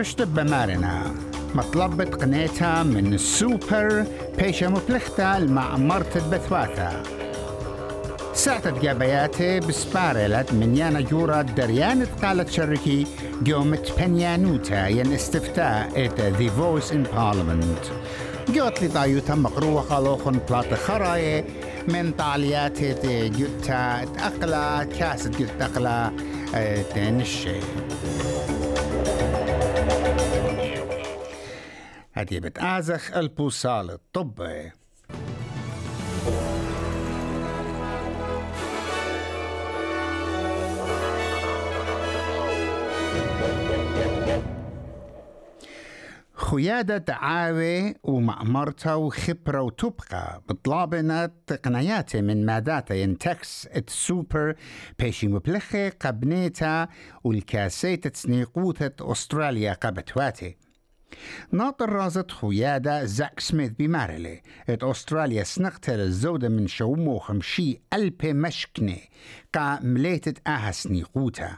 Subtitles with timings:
[0.00, 1.14] رشت بمارنا.
[1.54, 4.04] مطلبة قنيتها من السوبر
[4.38, 7.02] بيشا مبلغتا المعمرة بثواثا
[8.34, 13.06] ساعة جابياتي بسبارلت من يانا جورا دريان قالت شركي
[13.52, 17.84] قومت بنيانوتا ين استفتاء ات ذي فويس ان بارلمنت
[18.58, 21.44] قوت لي طايوتا مقروة خالوخن بلاط خراية
[21.88, 26.10] من طاليات جوتا أقلا كاسة جوتا أقلا
[26.94, 27.60] تنشي
[32.20, 34.72] هدي بتآزخ البوصال الطبي
[46.34, 54.54] خيادة عاوي ومأمرته وخبرة وتبقى بطلابنا تقنيات من مادات ينتكس السوبر
[54.98, 56.88] بيشي مبلخة قبنيتا
[57.24, 60.56] والكاسيت تسنيقوثة أستراليا قبتواتي.
[61.52, 69.10] ناطر رازت خيادة زاك سميث بمارلي ات أستراليا سنقتل الزودة من شومو خمشي ألبي مشكني
[69.54, 71.56] قا مليتت آها سنيقوتا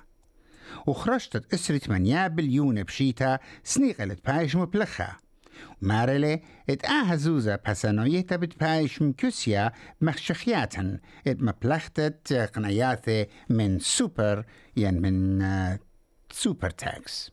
[0.87, 5.17] وخرجت اسري 8 بليون بشيتا سنيقلت بايش مبلخة
[5.81, 14.45] مارلي ات آها زوزة بسانويتا بتبايش مكسيا مخشخياتا ات مبلختت قنياثي من سوبر
[14.77, 15.43] ين من
[16.31, 17.31] سوبر تاكس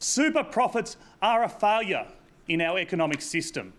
[0.00, 2.06] Super profits are a failure
[2.48, 3.74] in our economic system.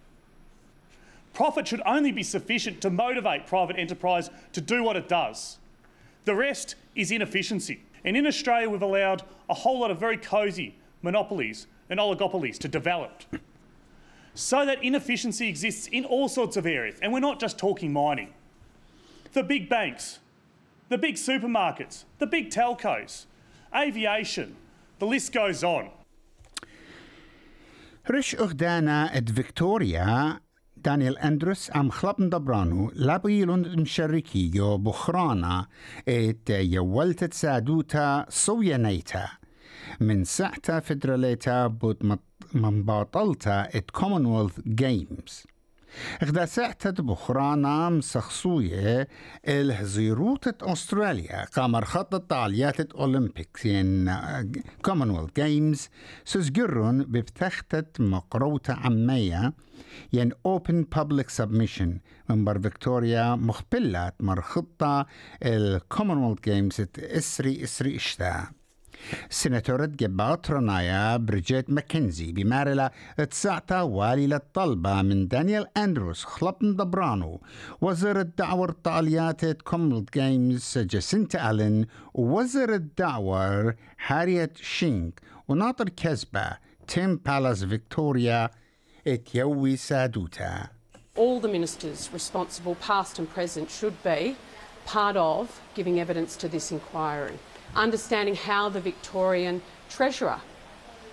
[1.33, 5.57] Profit should only be sufficient to motivate private enterprise to do what it does.
[6.25, 7.81] The rest is inefficiency.
[8.05, 12.67] And in Australia, we've allowed a whole lot of very cosy monopolies and oligopolies to
[12.67, 13.23] develop.
[14.35, 16.99] So that inefficiency exists in all sorts of areas.
[17.01, 18.33] And we're not just talking mining.
[19.33, 20.19] The big banks,
[20.89, 23.25] the big supermarkets, the big telcos,
[23.75, 24.55] aviation,
[24.99, 25.89] the list goes on.
[28.09, 30.39] رش أخدانا اد فيكتوريا
[30.77, 35.67] دانيال أندروس أم خلبن دبرانو لابيلون مشاركي يو بخرانا
[36.07, 39.27] ات يولتت سادوتا صويانيتا
[39.99, 42.17] من ساعتا فدراليتا بود
[42.53, 45.47] من باطلتا ات كومنولث جيمز
[46.21, 49.07] إخدا ساعتت بخرانا مسخصوية
[49.47, 54.15] الهزيروتة أستراليا قامر خط طاليات أولمبيكس ين
[54.85, 55.89] كومنولث جيمز
[56.25, 59.53] سزجرون ببتختت مقروطة عمية
[60.13, 61.89] ين Open Public Submission
[62.29, 65.05] من بر فيكتوريا مخبلات مر خطة
[66.45, 68.47] جيمز اسري اسري اشتا
[69.29, 72.91] سيناتورة جبات رنايا بريجيت ماكنزي بمارلا
[73.31, 77.41] تسعتا والي للطلبة من دانيال أندروس خلطن دبرانو
[77.81, 83.75] وزير الدعوة الطاليات كومنولث جيمز جاسنتا ألين ووزير الدعوة
[84.07, 86.57] هاريت شينك وناطر كزبة
[86.87, 88.49] تيم بالاس فيكتوريا
[89.07, 90.67] إتيوي سادوتا
[91.17, 94.35] all the ministers responsible, past and present, should be
[94.85, 97.37] part of giving evidence to this inquiry.
[97.74, 100.40] Understanding how the Victorian Treasurer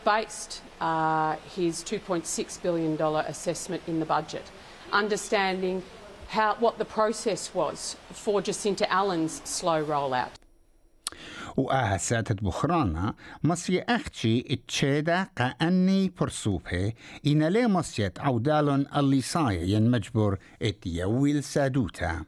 [0.05, 4.43] based uh, his $2.6 billion assessment in the budget.
[4.91, 5.83] Understanding
[6.29, 10.29] how, what the process was for Jacinta Allen's slow rollout.
[11.57, 13.13] وآساتت بخرانا
[13.43, 16.93] مصي أختي اتشيدا كأني برسوبه
[17.27, 22.25] إن لي مصيت عودالون اللي صايا ين مجبور اتيويل سادوتا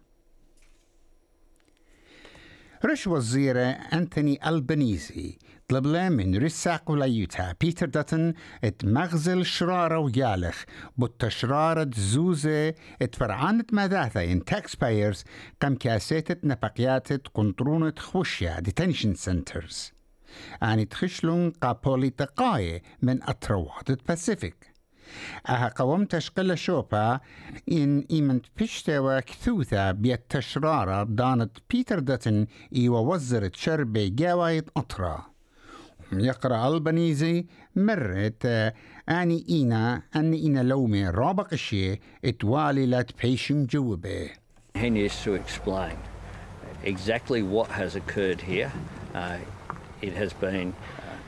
[2.84, 10.64] رش وزيرة أنتوني ألبنيزي طلب له من رساق ولايوتا بيتر داتن ات مغزل شرارة ويالخ
[10.98, 12.68] بتشرارة زوزة
[13.02, 15.24] ات فرعانت مداثة ان تاكس بايرز
[15.60, 19.92] كم كاسيتت نفقياتت قنطرونة خوشيا ديتنشن سنترز
[20.62, 24.69] أني تخشلون قابولي تقاية من أتروات باسيفيك
[25.48, 27.20] أها قوم تشقل شوبا
[27.72, 32.46] إن إيمنت بيشتوى كثوثة بيت تشرارة دانت بيتر داتن
[32.76, 35.26] إيوا وزرت شربي جاوايد أطرا
[36.12, 37.46] يقرأ البنيزي
[37.76, 38.46] مرت
[39.08, 44.30] أني إينا أني إينا لومي رابق الشيء إتوالي لات بيشم جوبه
[44.74, 45.96] He needs to explain
[46.84, 48.72] exactly what has occurred here.
[49.14, 49.38] Uh,
[50.00, 50.74] it has been uh,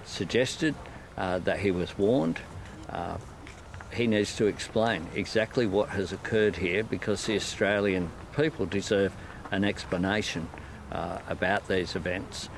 [0.05, 0.75] suggested
[1.19, 2.39] uh, that he was warned.
[2.89, 3.17] Uh,
[3.95, 9.13] he needs to explain exactly what has occurred here because the Australian people deserve
[9.51, 10.49] an explanation
[10.91, 12.49] uh, about these events.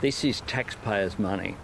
[0.00, 1.56] This is taxpayers' money,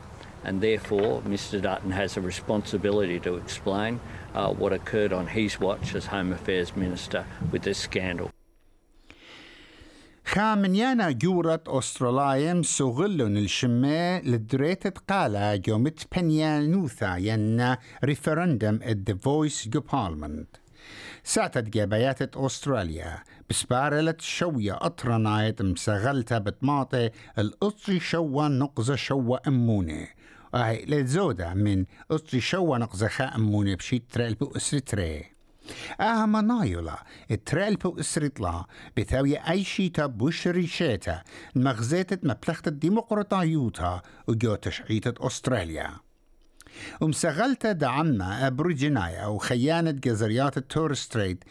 [0.44, 4.00] and therefore Mr Dutton has a responsibility to explain
[4.34, 8.30] uh, what occurred on his watch as Home Affairs Minister with this scandal.
[10.34, 19.80] خامن يانا جورت أستراليم سوغلون الشمة لدريتة قالا جومت بنيانوثا ين ريفرندم اد فويس جو
[19.80, 20.56] بارلمنت
[21.24, 23.18] ساتت جابيات أستراليا
[23.50, 30.08] بسبارلت شوية أطرنايت مسغلتا بتماطي الأطري شوى نقزة شوى أموني
[30.54, 35.31] وهي لزودة من أطري شوى نقزة خا أموني بشيت تريل بأسرتري
[36.00, 38.64] آها منايولا التريل بأسرتلا
[38.96, 39.42] بثاوية
[39.98, 41.22] بوشري شيتا
[41.54, 45.90] مغزيتة مبلغة الديمقراطيوتا وجو تشعيتة أستراليا.
[47.00, 51.44] ومسغلتا دعمنا أبريجينايا وخيانة جزريات التور ستريت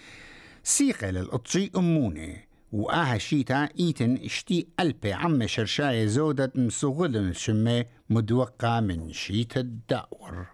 [0.63, 9.13] سيقة للأطشي أموني وآها شيتا إيتن اشتي ألبي عم شرشاية زودة مسغلن الشمي مدوقة من
[9.13, 10.45] شيتا الدأور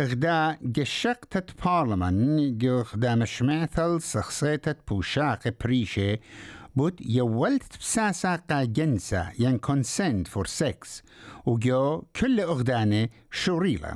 [0.00, 6.18] غدا جشقتت بارلمان غدا مشمعثل سخصيتت بوشاق بريشة
[6.76, 11.02] بود يولت بساسا قا جنسا ين كونسنت فور سكس
[11.46, 13.94] وجو كل أغدانة شوريلا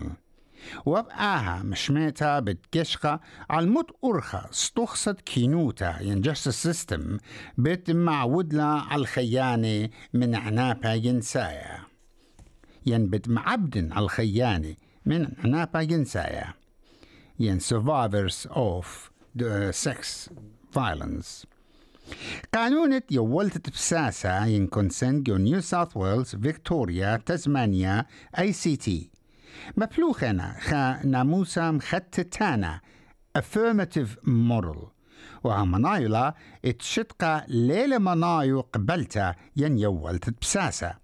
[0.86, 3.20] وبقاها مشميتا بتكشقة
[3.50, 7.18] على الموت أرخة استخصت كينوتا ين جاستس سيستم
[7.58, 10.94] بت معودلا على الخيانة من عنابها
[12.86, 14.04] ين بت معبدن على
[15.06, 16.54] من عنابها جنسايا
[17.40, 18.86] ين survivors of
[19.38, 20.28] the sex
[20.74, 21.46] violence.
[22.54, 28.06] قانونة يولت بساسة ين كونسنت جو نيو ساوث ويلز فيكتوريا تزمانيا
[28.38, 29.10] اي سي تي
[29.76, 32.80] مبلوخنا خا ناموسا مختتانا
[33.38, 34.78] affirmative model
[35.44, 40.94] وهمنايلا اتشتقى ليلة منايو قبلتا ين يولت بساسة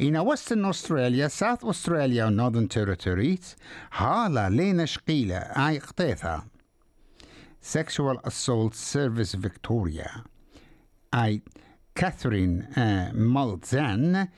[0.00, 3.56] إن Western Australia, South Australia and Northern Territories
[3.92, 6.42] هالا لينا شقيلة آي قطيثة
[7.62, 10.10] Sexual Assault Service Victoria.
[11.14, 11.42] أي
[11.94, 14.28] كاثرين آه مالتزان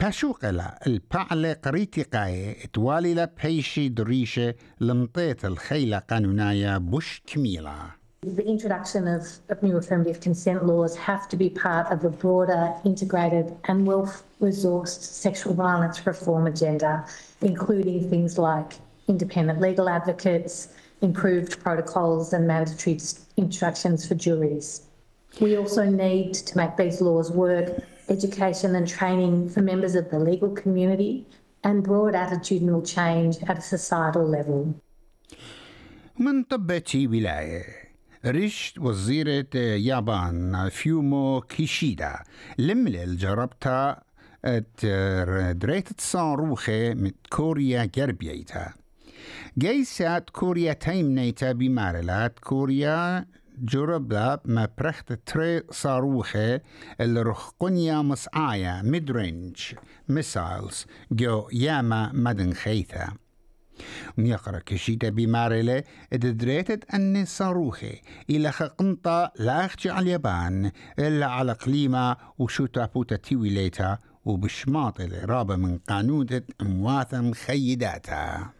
[0.00, 9.27] باشوقلا البعلة قريتي قاية توالي بيشي دريشة لمطيت الخيلة قانونايا بوش كميلة The introduction of,
[9.49, 15.01] of new affirmative consent laws have to be part of a broader, integrated and well-resourced
[15.01, 17.05] sexual violence reform agenda,
[17.41, 18.73] including things like
[19.07, 20.69] independent legal advocates,
[21.01, 22.99] improved protocols and mandatory
[23.37, 24.87] instructions for juries.
[25.39, 30.17] We also need to make these laws work, education and training for members of the
[30.17, 31.27] legal community
[31.63, 34.73] and broad attitudinal change at a societal level.
[36.19, 37.85] من طبتي ولاية
[38.26, 42.18] رشت وزيرة يابان فيومو كيشيدا.
[42.58, 44.02] لملل جربتا
[44.44, 44.86] ات
[45.56, 48.72] دريت صاروخة من كوريا جربيتا
[49.58, 53.26] جيسات كوريا تيمنيتا بمارلات كوريا
[53.58, 56.60] جربلا ما برخت تري صاروخة
[57.00, 59.56] الرخقنيا مصعايا ميدرينج
[60.08, 63.12] ميسايلز جو ياما مدن خيثا
[64.17, 65.83] ميقرا كشيتا بمارلة
[66.13, 73.97] اددريتت أني صاروخي إلى خقنطة لا أخجي على اليابان إلا على قليمة وشو تابوتا تيويليتا
[74.25, 78.53] وبشماط الرابة من قانونة مواثا مخيداتها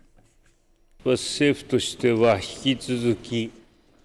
[1.05, 3.51] 政府としては引き続き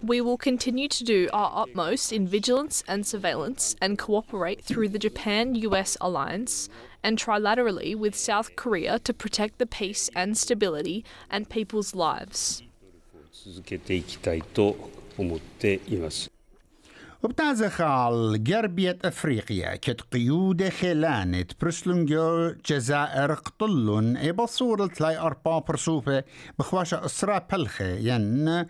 [0.02, 4.98] We will continue to do our utmost in vigilance and surveillance and cooperate through the
[4.98, 6.68] Japan US alliance
[7.02, 12.62] and trilaterally with South Korea to protect the peace and stability and people's lives.
[17.22, 26.22] وبتازا خال قربية أفريقيا كت قيود خلانة برسلونجو جزائر قطلن إبصورة لاي أربا برسوبة
[26.58, 28.66] بخواشة أسرى بلخة ين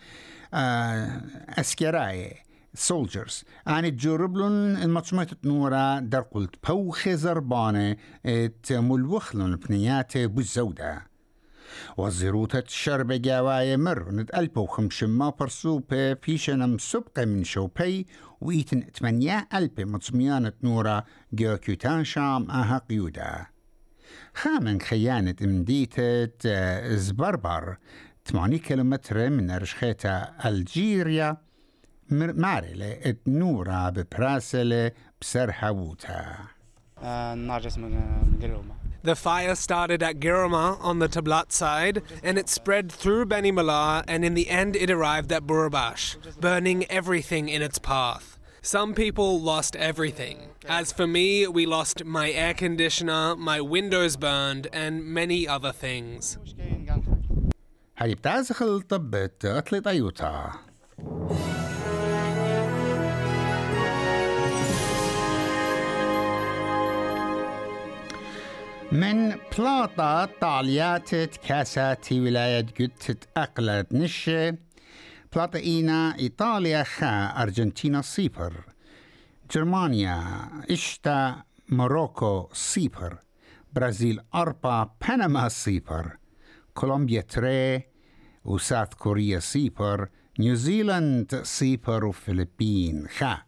[0.57, 2.37] آه أسكراي
[2.77, 3.45] soldiers.
[3.69, 7.97] أنا تجربلن المطمئة نورا در قلت بوخ زربانة
[8.27, 11.07] ات ملوخلن بنيات بالزودة
[11.97, 18.07] وزيروتة شرب جوايا مر ند ألبو وخمشما برسوبة بيشنم سبقة من شوبي
[18.41, 23.47] ويتن تمنيا ألبي مطميانة نورا جو كيوتان شام أها قيودا
[24.35, 26.29] خامن خيانة مديتة
[26.97, 27.77] زبربر
[28.26, 31.38] 80 كيلومتر من أرشخيتا ألجيريا
[32.10, 36.36] مارلة ات نورا ببراسلة بسرحة ووتا
[37.36, 38.02] ناجس من
[38.42, 43.52] قلومه The fire started at Girama on the Tablat side, and it spread through Bani
[43.52, 48.38] Malar, and in the end it arrived at Burabash, burning everything in its path.
[48.62, 50.50] Some people lost everything.
[50.70, 56.38] As for me, we lost my air conditioner, my windows burned, and many other things.
[57.99, 60.53] هاي بتعزخ طبت أطلي طيوتا
[68.93, 74.57] من بلاطة طالياتت كاساتي ولاية قدت أقلت نشة.
[75.33, 78.53] بلاطة إينا إيطاليا خا أرجنتينا سيبر.
[79.51, 80.23] جرمانيا
[80.71, 83.19] إشتا موروكو سيبر.
[83.73, 86.17] برازيل أربا بنما سيبر.
[86.77, 87.83] كولومبيا تري
[88.45, 93.39] وساوث كوريا صيبر نيوزيلاند صيبر وفلبين خا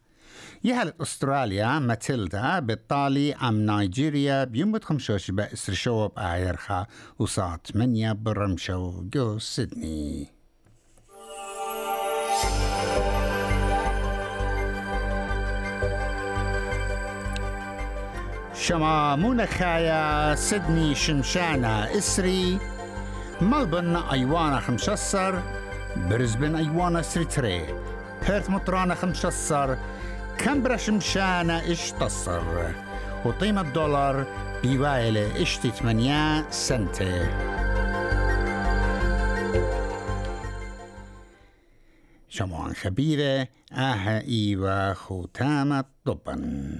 [0.64, 6.86] يهلت أستراليا ماتيلدا بالطالي أم نيجيريا بيوم خمشوش بأسر شوب آيرخا
[7.18, 10.26] وصات منيا برمشو جو سيدني
[18.54, 22.58] شما منخايا سيدني شمشانا إسري
[23.40, 25.40] ملبن أيوانا خمشصر
[25.96, 27.66] برزبن أيوانا سريتري.
[28.26, 29.76] بيرث مطرانا خمشصر
[30.38, 32.72] كمبرا شمشانا إشتصر.
[33.24, 34.26] وقيمة الدولار
[34.62, 37.28] بيوايلة إشتي 8 سنتي.
[42.28, 46.78] شموان خبيرة آها إيوا ختامة طبن.